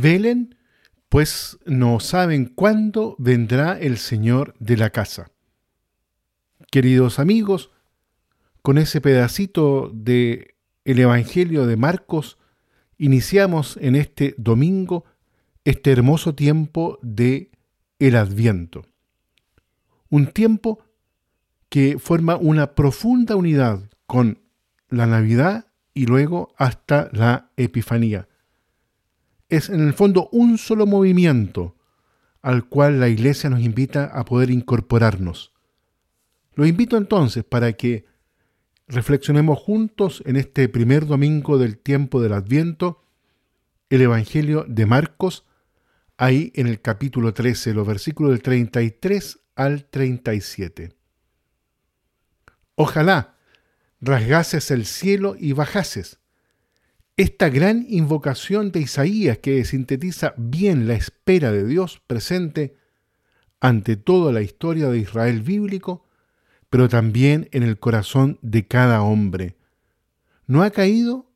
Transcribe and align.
Velen, 0.00 0.56
pues 1.08 1.58
no 1.66 2.00
saben 2.00 2.46
cuándo 2.46 3.16
vendrá 3.18 3.78
el 3.78 3.98
Señor 3.98 4.54
de 4.58 4.76
la 4.76 4.90
casa. 4.90 5.30
Queridos 6.70 7.18
amigos, 7.18 7.70
con 8.62 8.78
ese 8.78 9.00
pedacito 9.00 9.90
de 9.92 10.54
el 10.84 10.98
Evangelio 10.98 11.66
de 11.66 11.76
Marcos 11.76 12.38
iniciamos 12.96 13.76
en 13.80 13.96
este 13.96 14.34
domingo 14.38 15.04
este 15.64 15.92
hermoso 15.92 16.34
tiempo 16.34 16.98
de 17.02 17.50
el 17.98 18.16
Adviento. 18.16 18.86
Un 20.08 20.26
tiempo 20.28 20.80
que 21.68 21.98
forma 21.98 22.36
una 22.36 22.74
profunda 22.74 23.36
unidad 23.36 23.90
con 24.06 24.40
la 24.88 25.06
Navidad 25.06 25.66
y 25.94 26.06
luego 26.06 26.54
hasta 26.56 27.10
la 27.12 27.50
Epifanía. 27.56 28.29
Es 29.50 29.68
en 29.68 29.86
el 29.86 29.92
fondo 29.92 30.28
un 30.32 30.58
solo 30.58 30.86
movimiento 30.86 31.76
al 32.40 32.66
cual 32.68 33.00
la 33.00 33.08
Iglesia 33.08 33.50
nos 33.50 33.60
invita 33.60 34.06
a 34.06 34.24
poder 34.24 34.50
incorporarnos. 34.50 35.52
Lo 36.54 36.66
invito 36.66 36.96
entonces 36.96 37.44
para 37.44 37.74
que 37.74 38.06
reflexionemos 38.88 39.58
juntos 39.58 40.22
en 40.24 40.36
este 40.36 40.68
primer 40.68 41.06
domingo 41.06 41.58
del 41.58 41.78
tiempo 41.78 42.22
del 42.22 42.32
Adviento 42.32 43.02
el 43.90 44.02
Evangelio 44.02 44.64
de 44.68 44.86
Marcos, 44.86 45.44
ahí 46.16 46.52
en 46.54 46.68
el 46.68 46.80
capítulo 46.80 47.34
13, 47.34 47.74
los 47.74 47.86
versículos 47.86 48.30
del 48.30 48.42
33 48.42 49.40
al 49.56 49.84
37. 49.84 50.94
Ojalá 52.76 53.34
rasgases 54.00 54.70
el 54.70 54.86
cielo 54.86 55.34
y 55.38 55.52
bajases. 55.52 56.19
Esta 57.20 57.50
gran 57.50 57.84
invocación 57.86 58.72
de 58.72 58.80
Isaías 58.80 59.36
que 59.36 59.62
sintetiza 59.66 60.32
bien 60.38 60.88
la 60.88 60.94
espera 60.94 61.52
de 61.52 61.66
Dios 61.66 62.00
presente 62.06 62.78
ante 63.60 63.96
toda 63.96 64.32
la 64.32 64.40
historia 64.40 64.88
de 64.88 65.00
Israel 65.00 65.42
bíblico, 65.42 66.06
pero 66.70 66.88
también 66.88 67.50
en 67.52 67.62
el 67.62 67.78
corazón 67.78 68.38
de 68.40 68.66
cada 68.66 69.02
hombre. 69.02 69.58
No 70.46 70.62
ha 70.62 70.70
caído 70.70 71.30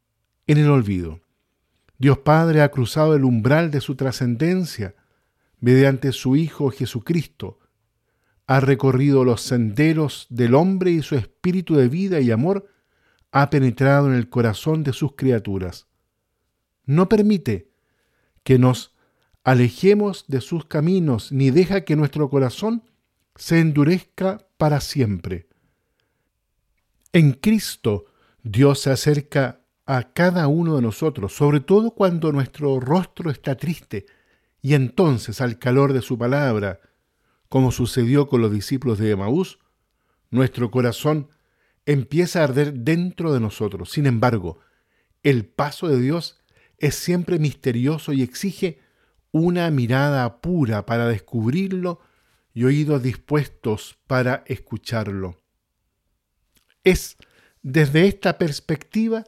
en 0.47 0.57
el 0.57 0.71
olvido. 0.71 1.21
Dios 1.99 2.17
Padre 2.17 2.63
ha 2.63 2.71
cruzado 2.71 3.15
el 3.15 3.23
umbral 3.23 3.71
de 3.71 3.83
su 3.83 3.95
trascendencia 3.95 4.95
mediante 5.61 6.13
su 6.13 6.35
Hijo 6.35 6.71
Jesucristo. 6.71 7.59
Ha 8.47 8.61
recorrido 8.61 9.23
los 9.23 9.43
senderos 9.43 10.29
del 10.31 10.55
hombre 10.55 10.93
y 10.93 11.03
su 11.03 11.15
espíritu 11.15 11.75
de 11.75 11.89
vida 11.89 12.21
y 12.21 12.31
amor 12.31 12.71
ha 13.37 13.51
penetrado 13.51 14.07
en 14.07 14.15
el 14.15 14.29
corazón 14.29 14.85
de 14.85 14.93
sus 14.93 15.17
criaturas. 15.17 15.89
No 16.87 17.09
permite 17.09 17.69
que 18.45 18.61
nos 18.61 18.95
alejemos 19.43 20.27
de 20.29 20.41
sus 20.41 20.67
caminos 20.67 21.33
ni 21.33 21.51
deja 21.51 21.81
que 21.81 21.97
nuestro 21.97 22.31
corazón 22.31 22.85
se 23.35 23.59
endurezca 23.59 24.47
para 24.57 24.81
siempre. 24.81 25.49
En 27.13 27.33
Cristo 27.33 28.05
Dios 28.45 28.79
se 28.83 28.93
acerca 28.93 29.63
a 29.85 30.13
cada 30.13 30.47
uno 30.47 30.77
de 30.77 30.83
nosotros, 30.83 31.35
sobre 31.35 31.59
todo 31.59 31.91
cuando 31.91 32.31
nuestro 32.31 32.79
rostro 32.79 33.33
está 33.33 33.57
triste, 33.57 34.07
y 34.63 34.75
entonces 34.75 35.41
al 35.41 35.59
calor 35.59 35.93
de 35.93 36.03
su 36.03 36.17
palabra, 36.17 36.79
como 37.49 37.73
sucedió 37.73 38.29
con 38.29 38.41
los 38.41 38.53
discípulos 38.53 38.99
de 38.99 39.11
Emaús, 39.11 39.59
nuestro 40.31 40.71
corazón 40.71 41.31
empieza 41.87 42.41
a 42.41 42.45
arder 42.45 42.73
dentro 42.75 43.33
de 43.33 43.41
nosotros. 43.41 43.91
Sin 43.91 44.07
embargo, 44.07 44.59
el 45.23 45.45
paso 45.47 45.89
de 45.89 46.01
Dios 46.01 46.41
es 46.79 46.95
siempre 46.95 47.39
misterioso 47.39 48.13
y 48.13 48.23
exige 48.23 48.81
una 49.33 49.71
mirada 49.71 50.41
pura 50.41 50.87
para 50.87 51.09
descubrirlo 51.09 52.01
y 52.53 52.65
oídos 52.65 53.03
dispuestos 53.03 53.99
para 54.07 54.45
escucharlo. 54.47 55.43
Es 56.85 57.17
desde 57.63 58.07
esta 58.07 58.39
perspectiva 58.39 59.25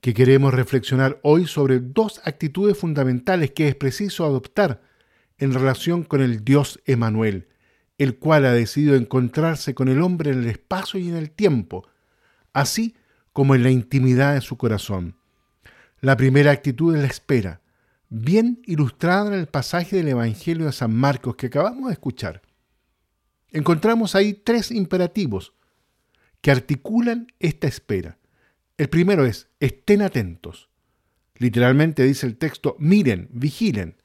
que 0.00 0.14
queremos 0.14 0.54
reflexionar 0.54 1.18
hoy 1.22 1.46
sobre 1.46 1.80
dos 1.80 2.20
actitudes 2.24 2.78
fundamentales 2.78 3.50
que 3.50 3.68
es 3.68 3.74
preciso 3.74 4.24
adoptar 4.24 4.82
en 5.38 5.52
relación 5.52 6.04
con 6.04 6.20
el 6.20 6.44
Dios 6.44 6.80
Emanuel, 6.84 7.48
el 7.98 8.18
cual 8.18 8.46
ha 8.46 8.52
decidido 8.52 8.94
encontrarse 8.94 9.74
con 9.74 9.88
el 9.88 10.00
hombre 10.00 10.30
en 10.30 10.40
el 10.40 10.46
espacio 10.46 11.00
y 11.00 11.08
en 11.08 11.16
el 11.16 11.30
tiempo, 11.30 11.86
así 12.52 12.96
como 13.32 13.54
en 13.54 13.62
la 13.62 13.70
intimidad 13.70 14.34
de 14.34 14.40
su 14.40 14.56
corazón. 14.56 15.16
La 16.00 16.16
primera 16.16 16.50
actitud 16.50 16.94
es 16.94 17.02
la 17.02 17.08
espera, 17.08 17.60
bien 18.08 18.62
ilustrada 18.66 19.28
en 19.34 19.40
el 19.40 19.46
pasaje 19.46 19.96
del 19.96 20.08
Evangelio 20.08 20.66
de 20.66 20.72
San 20.72 20.94
Marcos 20.94 21.36
que 21.36 21.46
acabamos 21.46 21.88
de 21.88 21.92
escuchar 21.92 22.42
encontramos 23.52 24.14
ahí 24.14 24.34
tres 24.34 24.70
imperativos 24.70 25.54
que 26.40 26.50
articulan 26.50 27.28
esta 27.38 27.66
espera. 27.66 28.18
El 28.78 28.88
primero 28.88 29.26
es, 29.26 29.48
estén 29.60 30.02
atentos. 30.02 30.70
Literalmente 31.36 32.02
dice 32.04 32.26
el 32.26 32.36
texto, 32.36 32.76
miren, 32.78 33.28
vigilen. 33.32 33.96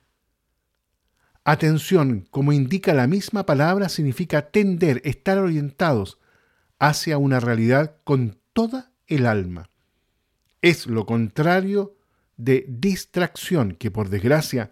Atención, 1.44 2.28
como 2.32 2.54
indica 2.54 2.94
la 2.94 3.08
misma 3.08 3.46
palabra, 3.46 3.88
significa 3.88 4.50
tender, 4.50 5.02
estar 5.06 5.38
orientados 5.38 6.18
hacia 6.80 7.18
una 7.18 7.40
realidad 7.40 7.98
con 8.04 8.40
toda 8.54 8.92
el 9.08 9.26
alma. 9.26 9.70
Es 10.62 10.88
lo 10.88 11.06
contrario 11.06 11.96
de 12.38 12.66
distracción, 12.68 13.76
que 13.76 13.92
por 13.92 14.10
desgracia 14.10 14.72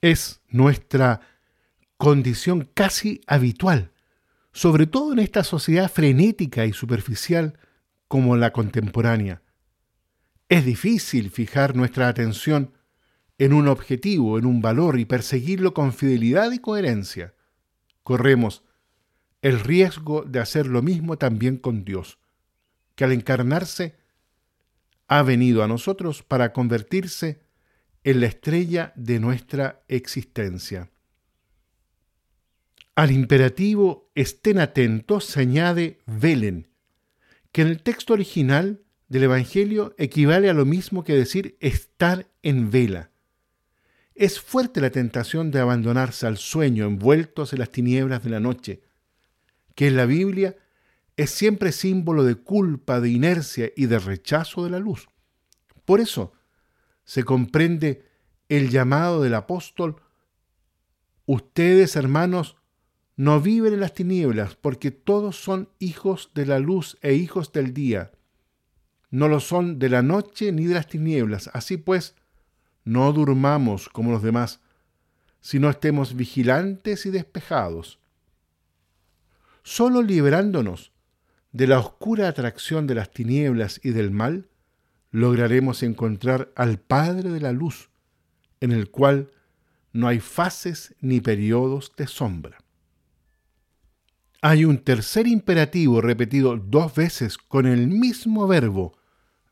es 0.00 0.40
nuestra 0.48 1.20
condición 1.96 2.70
casi 2.74 3.20
habitual, 3.26 3.92
sobre 4.52 4.86
todo 4.86 5.12
en 5.12 5.18
esta 5.18 5.44
sociedad 5.44 5.90
frenética 5.90 6.66
y 6.66 6.72
superficial 6.72 7.58
como 8.08 8.36
la 8.36 8.52
contemporánea. 8.52 9.42
Es 10.48 10.64
difícil 10.64 11.30
fijar 11.30 11.76
nuestra 11.76 12.08
atención 12.08 12.72
en 13.38 13.52
un 13.52 13.68
objetivo, 13.68 14.38
en 14.38 14.46
un 14.46 14.60
valor 14.60 14.98
y 14.98 15.04
perseguirlo 15.04 15.72
con 15.72 15.92
fidelidad 15.92 16.50
y 16.52 16.58
coherencia. 16.58 17.34
Corremos 18.02 18.64
el 19.42 19.60
riesgo 19.60 20.22
de 20.22 20.40
hacer 20.40 20.66
lo 20.66 20.82
mismo 20.82 21.16
también 21.16 21.56
con 21.56 21.84
Dios, 21.84 22.18
que 22.94 23.04
al 23.04 23.12
encarnarse 23.12 23.96
ha 25.08 25.22
venido 25.22 25.62
a 25.62 25.68
nosotros 25.68 26.22
para 26.22 26.52
convertirse 26.52 27.40
en 28.04 28.20
la 28.20 28.26
estrella 28.26 28.92
de 28.96 29.20
nuestra 29.20 29.82
existencia. 29.88 30.90
Al 32.94 33.10
imperativo 33.10 34.10
estén 34.14 34.58
atentos 34.58 35.24
se 35.24 35.40
añade 35.40 35.98
velen, 36.06 36.68
que 37.52 37.62
en 37.62 37.68
el 37.68 37.82
texto 37.82 38.12
original 38.12 38.82
del 39.08 39.24
Evangelio 39.24 39.94
equivale 39.98 40.50
a 40.50 40.54
lo 40.54 40.64
mismo 40.64 41.02
que 41.02 41.14
decir 41.14 41.56
estar 41.60 42.26
en 42.42 42.70
vela. 42.70 43.10
Es 44.14 44.40
fuerte 44.40 44.80
la 44.80 44.90
tentación 44.90 45.50
de 45.50 45.60
abandonarse 45.60 46.26
al 46.26 46.36
sueño 46.36 46.84
envueltos 46.86 47.52
en 47.52 47.60
las 47.60 47.70
tinieblas 47.70 48.22
de 48.22 48.30
la 48.30 48.40
noche, 48.40 48.82
que 49.80 49.86
en 49.86 49.96
la 49.96 50.04
Biblia 50.04 50.58
es 51.16 51.30
siempre 51.30 51.72
símbolo 51.72 52.22
de 52.22 52.34
culpa, 52.34 53.00
de 53.00 53.08
inercia 53.08 53.72
y 53.74 53.86
de 53.86 53.98
rechazo 53.98 54.62
de 54.62 54.68
la 54.68 54.78
luz. 54.78 55.08
Por 55.86 56.00
eso 56.00 56.34
se 57.04 57.24
comprende 57.24 58.04
el 58.50 58.68
llamado 58.68 59.22
del 59.22 59.34
apóstol, 59.34 59.96
ustedes 61.24 61.96
hermanos 61.96 62.58
no 63.16 63.40
viven 63.40 63.72
en 63.72 63.80
las 63.80 63.94
tinieblas, 63.94 64.54
porque 64.54 64.90
todos 64.90 65.42
son 65.42 65.70
hijos 65.78 66.30
de 66.34 66.44
la 66.44 66.58
luz 66.58 66.98
e 67.00 67.14
hijos 67.14 67.50
del 67.50 67.72
día. 67.72 68.12
No 69.08 69.28
lo 69.28 69.40
son 69.40 69.78
de 69.78 69.88
la 69.88 70.02
noche 70.02 70.52
ni 70.52 70.66
de 70.66 70.74
las 70.74 70.88
tinieblas. 70.88 71.48
Así 71.54 71.78
pues, 71.78 72.16
no 72.84 73.14
durmamos 73.14 73.88
como 73.88 74.12
los 74.12 74.22
demás, 74.22 74.60
sino 75.40 75.70
estemos 75.70 76.16
vigilantes 76.16 77.06
y 77.06 77.10
despejados. 77.10 77.99
Solo 79.62 80.02
liberándonos 80.02 80.92
de 81.52 81.66
la 81.66 81.78
oscura 81.78 82.28
atracción 82.28 82.86
de 82.86 82.94
las 82.94 83.10
tinieblas 83.10 83.80
y 83.82 83.90
del 83.90 84.10
mal, 84.10 84.48
lograremos 85.10 85.82
encontrar 85.82 86.52
al 86.54 86.78
Padre 86.78 87.30
de 87.30 87.40
la 87.40 87.52
luz, 87.52 87.90
en 88.60 88.72
el 88.72 88.90
cual 88.90 89.30
no 89.92 90.06
hay 90.08 90.20
fases 90.20 90.94
ni 91.00 91.20
periodos 91.20 91.92
de 91.96 92.06
sombra. 92.06 92.58
Hay 94.42 94.64
un 94.64 94.78
tercer 94.78 95.26
imperativo 95.26 96.00
repetido 96.00 96.56
dos 96.56 96.94
veces 96.94 97.36
con 97.36 97.66
el 97.66 97.88
mismo 97.88 98.46
verbo, 98.46 98.96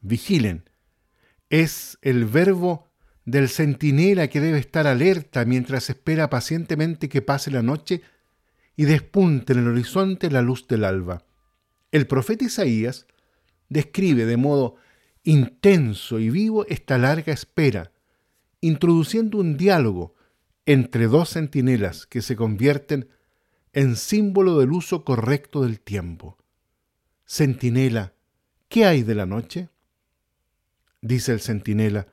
vigilen. 0.00 0.70
Es 1.50 1.98
el 2.00 2.24
verbo 2.24 2.88
del 3.24 3.50
centinela 3.50 4.28
que 4.28 4.40
debe 4.40 4.58
estar 4.58 4.86
alerta 4.86 5.44
mientras 5.44 5.90
espera 5.90 6.30
pacientemente 6.30 7.10
que 7.10 7.20
pase 7.20 7.50
la 7.50 7.62
noche 7.62 8.00
y 8.78 8.84
despunte 8.84 9.54
en 9.54 9.58
el 9.58 9.68
horizonte 9.70 10.30
la 10.30 10.40
luz 10.40 10.68
del 10.68 10.84
alba. 10.84 11.24
El 11.90 12.06
profeta 12.06 12.44
Isaías 12.44 13.08
describe 13.68 14.24
de 14.24 14.36
modo 14.36 14.76
intenso 15.24 16.20
y 16.20 16.30
vivo 16.30 16.64
esta 16.68 16.96
larga 16.96 17.32
espera 17.32 17.90
introduciendo 18.60 19.38
un 19.38 19.56
diálogo 19.56 20.14
entre 20.64 21.08
dos 21.08 21.30
centinelas 21.30 22.06
que 22.06 22.22
se 22.22 22.36
convierten 22.36 23.08
en 23.72 23.96
símbolo 23.96 24.60
del 24.60 24.70
uso 24.70 25.04
correcto 25.04 25.62
del 25.64 25.80
tiempo. 25.80 26.38
Centinela, 27.26 28.12
¿qué 28.68 28.84
hay 28.84 29.02
de 29.02 29.16
la 29.16 29.26
noche? 29.26 29.70
Dice 31.00 31.32
el 31.32 31.40
centinela, 31.40 32.06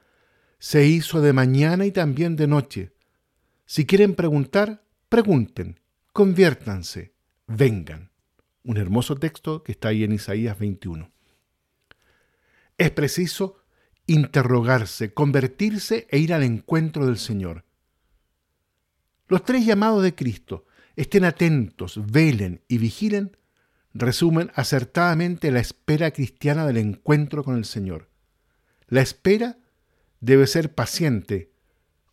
se 0.58 0.88
hizo 0.88 1.22
de 1.22 1.32
mañana 1.32 1.86
y 1.86 1.92
también 1.92 2.36
de 2.36 2.48
noche. 2.48 2.92
Si 3.68 3.86
quieren 3.86 4.16
preguntar, 4.16 4.84
pregunten, 5.10 5.80
conviértanse, 6.16 7.14
vengan. 7.46 8.10
Un 8.64 8.78
hermoso 8.78 9.18
texto 9.18 9.64
que 9.64 9.74
está 9.74 9.90
ahí 9.90 10.06
en 10.06 10.14
Isaías 10.14 10.58
21. 10.58 11.12
Es 12.78 12.92
preciso 12.92 13.58
interrogarse, 14.08 15.14
convertirse 15.14 16.08
e 16.10 16.18
ir 16.20 16.34
al 16.34 16.44
encuentro 16.44 17.06
del 17.06 17.18
Señor. 17.18 17.66
Los 19.28 19.44
tres 19.44 19.66
llamados 19.66 20.04
de 20.04 20.16
Cristo, 20.16 20.66
estén 20.96 21.26
atentos, 21.26 22.00
velen 22.10 22.62
y 22.70 22.78
vigilen, 22.78 23.36
resumen 23.94 24.52
acertadamente 24.56 25.52
la 25.52 25.60
espera 25.60 26.12
cristiana 26.12 26.66
del 26.66 26.78
encuentro 26.78 27.44
con 27.44 27.58
el 27.58 27.66
Señor. 27.66 28.10
La 28.88 29.02
espera 29.02 29.58
debe 30.22 30.48
ser 30.48 30.76
paciente, 30.76 31.52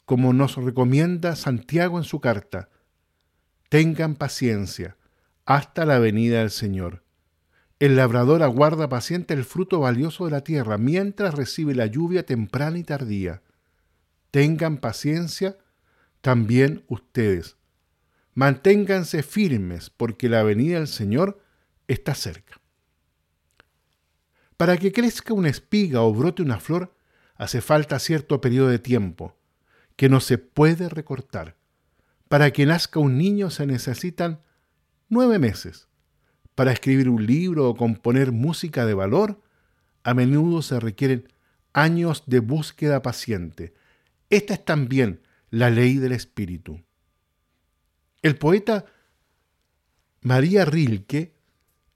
como 0.05 0.33
nos 0.33 0.57
recomienda 0.57 1.37
Santiago 1.37 1.99
en 1.99 2.05
su 2.05 2.21
carta. 2.21 2.69
Tengan 3.73 4.17
paciencia 4.17 4.99
hasta 5.47 5.87
la 5.87 5.99
venida 5.99 6.41
del 6.41 6.51
Señor. 6.51 7.03
El 7.79 7.97
labrador 7.97 8.43
aguarda 8.43 8.91
paciente 8.91 9.33
el 9.33 9.45
fruto 9.45 9.81
valioso 9.81 10.27
de 10.27 10.31
la 10.31 10.45
tierra 10.45 10.77
mientras 10.77 11.33
recibe 11.33 11.75
la 11.75 11.87
lluvia 11.87 12.27
temprana 12.27 12.77
y 12.77 12.85
tardía. 12.85 13.41
Tengan 14.31 14.77
paciencia 14.77 15.57
también 16.21 16.85
ustedes. 16.87 17.57
Manténganse 18.35 19.23
firmes 19.23 19.89
porque 19.89 20.29
la 20.29 20.43
venida 20.43 20.77
del 20.77 20.87
Señor 20.87 21.43
está 21.89 22.15
cerca. 22.15 22.61
Para 24.59 24.77
que 24.77 24.93
crezca 24.93 25.33
una 25.33 25.49
espiga 25.49 26.03
o 26.03 26.13
brote 26.13 26.43
una 26.43 26.61
flor, 26.61 26.95
hace 27.37 27.63
falta 27.63 27.99
cierto 28.01 28.39
periodo 28.43 28.69
de 28.69 28.81
tiempo, 28.81 29.35
que 29.97 30.11
no 30.11 30.21
se 30.21 30.37
puede 30.37 30.91
recortar. 30.91 31.62
Para 32.33 32.51
que 32.51 32.65
nazca 32.65 32.99
un 32.99 33.19
niño 33.19 33.51
se 33.51 33.67
necesitan 33.67 34.41
nueve 35.11 35.39
meses. 35.39 35.89
Para 36.55 36.73
escribir 36.73 37.11
un 37.11 37.27
libro 37.27 37.69
o 37.69 37.77
componer 37.77 38.33
música 38.33 38.87
de 38.87 38.95
valor, 38.95 39.43
a 40.03 40.15
menudo 40.15 40.63
se 40.63 40.81
requieren 40.81 41.31
años 41.75 42.23
de 42.25 42.41
búsqueda 42.41 43.03
paciente. 43.03 43.75
Esta 44.31 44.55
es 44.55 44.65
también 44.65 45.21
la 45.51 45.69
ley 45.69 45.99
del 45.99 46.13
espíritu. 46.13 46.81
El 48.23 48.39
poeta 48.39 48.87
María 50.23 50.65
Rilke 50.65 51.35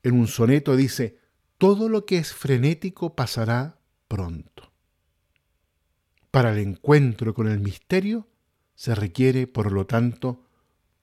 en 0.02 0.20
un 0.20 0.28
soneto 0.28 0.76
dice, 0.76 1.18
todo 1.56 1.88
lo 1.88 2.04
que 2.04 2.18
es 2.18 2.34
frenético 2.34 3.16
pasará 3.16 3.78
pronto. 4.06 4.70
Para 6.30 6.52
el 6.52 6.58
encuentro 6.58 7.32
con 7.32 7.48
el 7.48 7.58
misterio 7.58 8.28
se 8.76 8.94
requiere, 8.94 9.48
por 9.48 9.72
lo 9.72 9.86
tanto, 9.86 10.44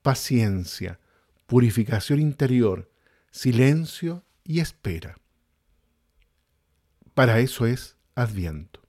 paciencia, 0.01 0.99
purificación 1.45 2.21
interior, 2.21 2.89
silencio 3.31 4.23
y 4.43 4.59
espera. 4.59 5.17
Para 7.13 7.39
eso 7.39 7.65
es 7.65 7.97
Adviento. 8.15 8.79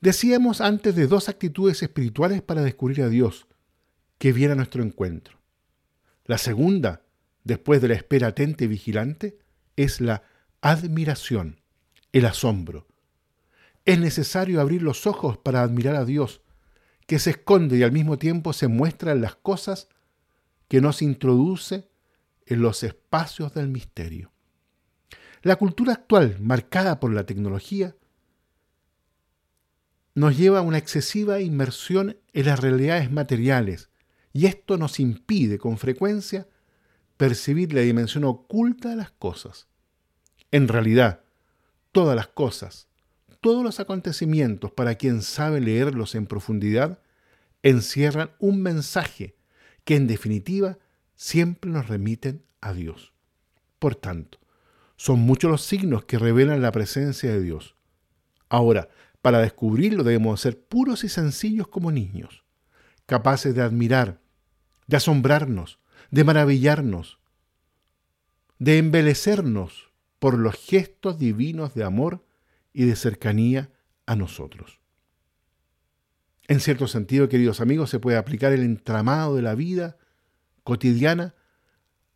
Decíamos 0.00 0.60
antes 0.60 0.94
de 0.96 1.06
dos 1.06 1.28
actitudes 1.28 1.82
espirituales 1.82 2.42
para 2.42 2.62
descubrir 2.62 3.02
a 3.02 3.08
Dios 3.08 3.46
que 4.18 4.32
viene 4.32 4.52
a 4.52 4.56
nuestro 4.56 4.82
encuentro. 4.82 5.38
La 6.24 6.38
segunda, 6.38 7.02
después 7.42 7.82
de 7.82 7.88
la 7.88 7.94
espera 7.94 8.28
atenta 8.28 8.64
y 8.64 8.68
vigilante, 8.68 9.38
es 9.76 10.00
la 10.00 10.22
admiración, 10.62 11.60
el 12.12 12.24
asombro. 12.24 12.86
Es 13.84 13.98
necesario 13.98 14.60
abrir 14.60 14.82
los 14.82 15.06
ojos 15.06 15.36
para 15.36 15.62
admirar 15.62 15.96
a 15.96 16.06
Dios, 16.06 16.40
que 17.06 17.18
se 17.18 17.30
esconde 17.30 17.76
y 17.76 17.82
al 17.82 17.92
mismo 17.92 18.18
tiempo 18.18 18.52
se 18.52 18.68
muestra 18.68 19.12
en 19.12 19.20
las 19.20 19.36
cosas 19.36 19.88
que 20.68 20.80
nos 20.80 21.02
introduce 21.02 21.88
en 22.46 22.62
los 22.62 22.82
espacios 22.82 23.54
del 23.54 23.68
misterio. 23.68 24.32
La 25.42 25.56
cultura 25.56 25.92
actual, 25.92 26.38
marcada 26.40 27.00
por 27.00 27.12
la 27.12 27.26
tecnología, 27.26 27.94
nos 30.14 30.38
lleva 30.38 30.60
a 30.60 30.62
una 30.62 30.78
excesiva 30.78 31.40
inmersión 31.40 32.16
en 32.32 32.46
las 32.46 32.60
realidades 32.60 33.10
materiales 33.10 33.90
y 34.32 34.46
esto 34.46 34.78
nos 34.78 35.00
impide 35.00 35.58
con 35.58 35.76
frecuencia 35.76 36.48
percibir 37.16 37.72
la 37.72 37.80
dimensión 37.80 38.24
oculta 38.24 38.90
de 38.90 38.96
las 38.96 39.10
cosas. 39.10 39.68
En 40.50 40.68
realidad, 40.68 41.24
todas 41.92 42.16
las 42.16 42.28
cosas, 42.28 42.88
todos 43.44 43.62
los 43.62 43.78
acontecimientos, 43.78 44.72
para 44.72 44.94
quien 44.94 45.20
sabe 45.20 45.60
leerlos 45.60 46.14
en 46.14 46.24
profundidad, 46.24 47.00
encierran 47.62 48.30
un 48.38 48.62
mensaje 48.62 49.36
que 49.84 49.96
en 49.96 50.06
definitiva 50.06 50.78
siempre 51.14 51.70
nos 51.70 51.86
remiten 51.86 52.42
a 52.62 52.72
Dios. 52.72 53.12
Por 53.78 53.96
tanto, 53.96 54.38
son 54.96 55.20
muchos 55.20 55.50
los 55.50 55.60
signos 55.60 56.06
que 56.06 56.18
revelan 56.18 56.62
la 56.62 56.72
presencia 56.72 57.32
de 57.32 57.42
Dios. 57.42 57.74
Ahora, 58.48 58.88
para 59.20 59.40
descubrirlo 59.40 60.04
debemos 60.04 60.40
ser 60.40 60.58
puros 60.58 61.04
y 61.04 61.10
sencillos 61.10 61.68
como 61.68 61.92
niños, 61.92 62.44
capaces 63.04 63.54
de 63.54 63.60
admirar, 63.60 64.22
de 64.86 64.96
asombrarnos, 64.96 65.80
de 66.10 66.24
maravillarnos, 66.24 67.18
de 68.58 68.78
embelecernos 68.78 69.90
por 70.18 70.38
los 70.38 70.54
gestos 70.54 71.18
divinos 71.18 71.74
de 71.74 71.84
amor 71.84 72.24
y 72.74 72.84
de 72.84 72.96
cercanía 72.96 73.70
a 74.04 74.16
nosotros. 74.16 74.80
En 76.46 76.60
cierto 76.60 76.86
sentido, 76.86 77.30
queridos 77.30 77.62
amigos, 77.62 77.88
se 77.88 78.00
puede 78.00 78.18
aplicar 78.18 78.52
el 78.52 78.62
entramado 78.62 79.34
de 79.34 79.40
la 79.40 79.54
vida 79.54 79.96
cotidiana, 80.62 81.34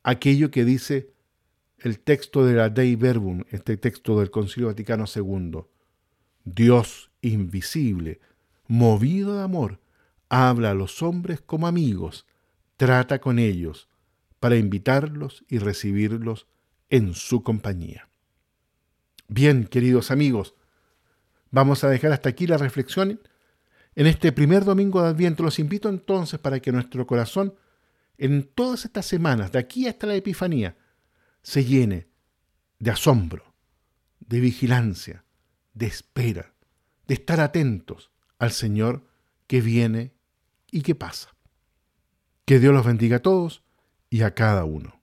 aquello 0.02 0.50
que 0.50 0.66
dice 0.66 1.14
el 1.78 2.00
texto 2.00 2.44
de 2.44 2.54
la 2.54 2.68
Dei 2.68 2.97
Verbum, 2.97 3.44
este 3.50 3.76
texto 3.76 4.18
del 4.18 4.30
Concilio 4.30 4.68
Vaticano 4.68 5.04
II. 5.06 5.62
Dios 6.44 7.11
invisible, 7.23 8.21
movido 8.66 9.37
de 9.37 9.42
amor, 9.42 9.80
habla 10.28 10.73
a 10.73 10.75
los 10.75 11.02
hombres 11.02 11.40
como 11.40 11.66
amigos, 11.66 12.26
trata 12.76 13.21
con 13.21 13.38
ellos 13.38 13.88
para 14.40 14.56
invitarlos 14.56 15.44
y 15.49 15.59
recibirlos 15.59 16.47
en 16.90 17.14
su 17.14 17.42
compañía. 17.42 18.08
Bien, 19.30 19.64
queridos 19.64 20.11
amigos, 20.11 20.54
vamos 21.50 21.85
a 21.85 21.90
dejar 21.90 22.12
hasta 22.12 22.30
aquí 22.30 22.47
la 22.47 22.56
reflexión. 22.56 23.20
En 23.94 24.06
este 24.06 24.32
primer 24.32 24.64
domingo 24.64 25.02
de 25.02 25.08
Adviento 25.08 25.42
los 25.42 25.58
invito 25.58 25.90
entonces 25.90 26.40
para 26.40 26.61
que 26.61 26.73
nuestro 26.73 27.06
corazón, 27.06 27.54
en 28.16 28.44
todas 28.44 28.87
estas 28.87 29.04
semanas, 29.04 29.52
de 29.52 29.58
aquí 29.58 29.87
hasta 29.87 30.06
la 30.06 30.14
Epifanía, 30.14 30.78
se 31.42 31.62
llene 31.62 32.08
de 32.78 32.90
asombro, 32.90 33.54
de 34.20 34.40
vigilancia, 34.40 35.25
de 35.75 35.87
espera, 35.87 36.54
de 37.06 37.14
estar 37.14 37.38
atentos 37.40 38.11
al 38.38 38.52
Señor 38.52 39.04
que 39.47 39.61
viene 39.61 40.14
y 40.70 40.80
que 40.80 40.94
pasa. 40.94 41.35
Que 42.47 42.58
Dios 42.58 42.73
los 42.73 42.87
bendiga 42.87 43.18
a 43.18 43.23
todos 43.23 43.62
y 44.08 44.23
a 44.23 44.35
cada 44.35 44.64
uno. 44.64 44.98